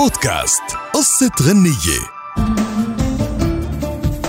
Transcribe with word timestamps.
بودكاست 0.00 0.62
قصة 0.94 1.30
غنية. 1.42 2.00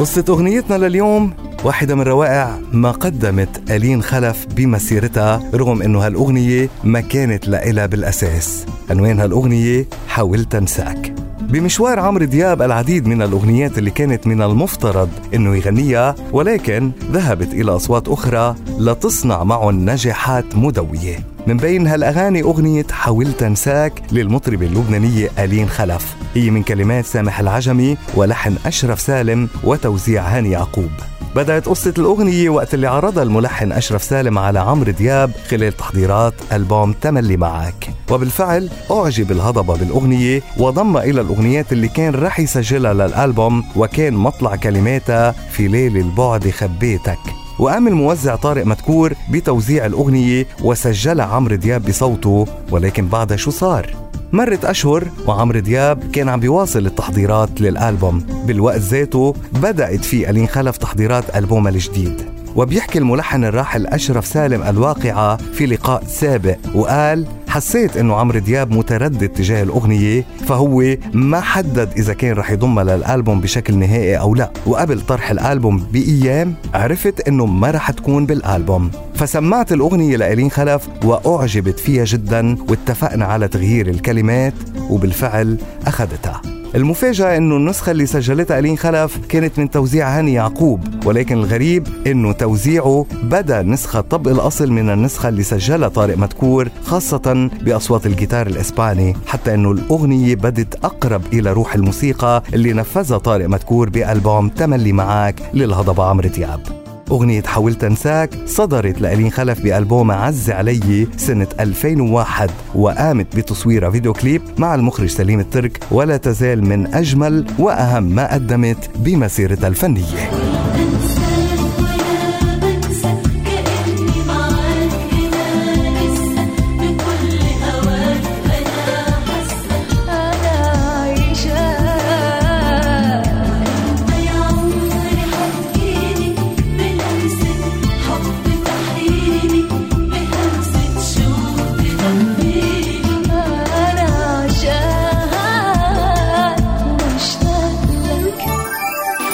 قصة 0.00 0.24
أغنيتنا 0.28 0.74
لليوم 0.76 1.34
واحدة 1.64 1.94
من 1.94 2.02
روائع 2.02 2.60
ما 2.72 2.90
قدمت 2.90 3.70
ألين 3.70 4.02
خلف 4.02 4.46
بمسيرتها 4.46 5.50
رغم 5.54 5.82
أنه 5.82 6.06
هالأغنية 6.06 6.68
ما 6.84 7.00
كانت 7.00 7.48
لإلها 7.48 7.86
بالأساس. 7.86 8.66
عنوان 8.90 9.20
هالأغنية 9.20 9.86
حاولت 10.08 10.54
أنساك 10.54 11.07
بمشوار 11.48 12.00
عمرو 12.00 12.24
دياب 12.24 12.62
العديد 12.62 13.06
من 13.06 13.22
الأغنيات 13.22 13.78
اللي 13.78 13.90
كانت 13.90 14.26
من 14.26 14.42
المفترض 14.42 15.08
أنه 15.34 15.56
يغنيها 15.56 16.14
ولكن 16.32 16.90
ذهبت 17.12 17.52
إلى 17.52 17.76
أصوات 17.76 18.08
أخرى 18.08 18.56
لتصنع 18.78 19.44
معه 19.44 19.70
نجاحات 19.70 20.56
مدوية. 20.56 21.18
من 21.46 21.56
بين 21.56 21.86
هالأغاني 21.86 22.42
أغنية 22.42 22.86
حاولت 22.90 23.42
أنساك 23.42 24.02
للمطربة 24.12 24.66
اللبنانية 24.66 25.30
ألين 25.38 25.68
خلف. 25.68 26.16
هي 26.34 26.50
من 26.50 26.62
كلمات 26.62 27.06
سامح 27.06 27.40
العجمي 27.40 27.96
ولحن 28.14 28.56
أشرف 28.66 29.00
سالم 29.00 29.48
وتوزيع 29.64 30.22
هاني 30.22 30.50
يعقوب. 30.50 30.90
بدأت 31.36 31.68
قصة 31.68 31.94
الأغنية 31.98 32.48
وقت 32.48 32.74
اللي 32.74 32.86
عرضها 32.86 33.22
الملحن 33.22 33.72
أشرف 33.72 34.02
سالم 34.02 34.38
على 34.38 34.58
عمرو 34.60 34.92
دياب 34.92 35.30
خلال 35.48 35.76
تحضيرات 35.76 36.34
ألبوم 36.52 36.92
تملي 36.92 37.36
معك. 37.36 37.90
وبالفعل 38.10 38.70
أعجب 38.90 39.32
الهضبة 39.32 39.76
بالأغنية 39.76 40.42
وضمها 40.58 41.02
إلى 41.02 41.20
الأغنيات 41.20 41.72
اللي 41.72 41.88
كان 41.88 42.14
رح 42.14 42.40
يسجلها 42.40 42.94
للألبوم 42.94 43.64
وكان 43.76 44.14
مطلع 44.14 44.56
كلماتها 44.56 45.30
في 45.30 45.68
ليل 45.68 45.96
البعد 45.96 46.50
خبيتك. 46.50 47.37
وقام 47.58 47.88
الموزع 47.88 48.36
طارق 48.36 48.66
مدكور 48.66 49.12
بتوزيع 49.30 49.86
الأغنية 49.86 50.46
وسجلها 50.62 51.26
عمرو 51.26 51.56
دياب 51.56 51.82
بصوته 51.84 52.46
ولكن 52.70 53.06
بعدها 53.08 53.36
شو 53.36 53.50
صار؟ 53.50 53.96
مرت 54.32 54.64
أشهر 54.64 55.04
وعمرو 55.26 55.58
دياب 55.60 56.10
كان 56.10 56.28
عم 56.28 56.40
بيواصل 56.40 56.86
التحضيرات 56.86 57.60
للألبوم 57.60 58.18
بالوقت 58.46 58.80
ذاته 58.80 59.34
بدأت 59.52 60.04
في 60.04 60.30
ألين 60.30 60.46
خلف 60.46 60.76
تحضيرات 60.76 61.36
ألبومها 61.36 61.72
الجديد 61.72 62.37
وبيحكي 62.56 62.98
الملحن 62.98 63.44
الراحل 63.44 63.86
أشرف 63.86 64.26
سالم 64.26 64.62
الواقعة 64.62 65.36
في 65.36 65.66
لقاء 65.66 66.04
سابق 66.06 66.56
وقال 66.74 67.26
حسيت 67.48 67.96
إنه 67.96 68.14
عمرو 68.14 68.38
دياب 68.38 68.70
متردد 68.70 69.28
تجاه 69.28 69.62
الأغنية 69.62 70.24
فهو 70.46 70.96
ما 71.12 71.40
حدد 71.40 71.92
إذا 71.96 72.14
كان 72.14 72.32
رح 72.32 72.50
يضمها 72.50 72.84
للألبوم 72.84 73.40
بشكل 73.40 73.74
نهائي 73.74 74.18
أو 74.18 74.34
لا. 74.34 74.50
وقبل 74.66 75.00
طرح 75.00 75.30
الألبوم 75.30 75.86
بأيام 75.92 76.54
عرفت 76.74 77.28
إنه 77.28 77.46
ما 77.46 77.70
رح 77.70 77.90
تكون 77.90 78.26
بالألبوم. 78.26 78.90
فسمعت 79.14 79.72
الأغنية 79.72 80.16
لإلين 80.16 80.50
خلف 80.50 80.88
وأعجبت 81.04 81.78
فيها 81.78 82.04
جدا 82.04 82.56
واتفقنا 82.68 83.24
على 83.24 83.48
تغيير 83.48 83.88
الكلمات 83.88 84.54
وبالفعل 84.90 85.58
أخذتها. 85.86 86.57
المفاجأة 86.74 87.36
إنه 87.36 87.56
النسخة 87.56 87.90
اللي 87.90 88.06
سجلتها 88.06 88.58
ألين 88.58 88.78
خلف 88.78 89.18
كانت 89.28 89.58
من 89.58 89.70
توزيع 89.70 90.18
هاني 90.18 90.32
يعقوب 90.32 90.80
ولكن 91.04 91.34
الغريب 91.38 91.86
إنه 92.06 92.32
توزيعه 92.32 93.06
بدا 93.22 93.62
نسخة 93.62 94.00
طبق 94.00 94.30
الأصل 94.30 94.70
من 94.70 94.90
النسخة 94.90 95.28
اللي 95.28 95.42
سجلها 95.42 95.88
طارق 95.88 96.16
مدكور 96.18 96.68
خاصة 96.84 97.50
بأصوات 97.62 98.06
الجيتار 98.06 98.46
الإسباني 98.46 99.16
حتى 99.26 99.54
إنه 99.54 99.70
الأغنية 99.72 100.34
بدت 100.34 100.84
أقرب 100.84 101.22
إلى 101.32 101.52
روح 101.52 101.74
الموسيقى 101.74 102.42
اللي 102.54 102.72
نفذها 102.72 103.18
طارق 103.18 103.46
مدكور 103.48 103.88
بألبوم 103.90 104.48
تملي 104.48 104.92
معك 104.92 105.42
للهضبة 105.54 106.04
عمرو 106.04 106.28
دياب. 106.28 106.77
أغنية 107.10 107.42
حاولت 107.42 107.84
أنساك 107.84 108.30
صدرت 108.46 109.00
لألين 109.00 109.30
خلف 109.30 109.60
بألبوم 109.62 110.10
عز 110.10 110.50
علي 110.50 111.06
سنة 111.16 111.46
2001 111.60 112.50
وقامت 112.74 113.36
بتصويرها 113.36 113.90
فيديو 113.90 114.12
كليب 114.12 114.42
مع 114.58 114.74
المخرج 114.74 115.08
سليم 115.08 115.40
الترك 115.40 115.80
ولا 115.90 116.16
تزال 116.16 116.66
من 116.66 116.94
أجمل 116.94 117.46
وأهم 117.58 118.02
ما 118.02 118.34
قدمت 118.34 118.90
بمسيرتها 118.96 119.68
الفنية. 119.68 120.57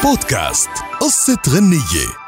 بودكاست 0.05 0.69
قصة 1.01 1.39
غنية. 1.49 2.24